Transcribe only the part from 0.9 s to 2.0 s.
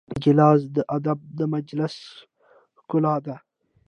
ادب د مجلس